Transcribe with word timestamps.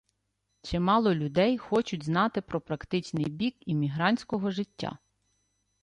Чимало 0.61 1.13
людей 1.13 1.57
хочуть 1.57 2.03
знати 2.05 2.41
про 2.41 2.61
практичний 2.61 3.25
бік 3.25 3.57
іммігрантського 3.59 4.51
життя 4.51 4.97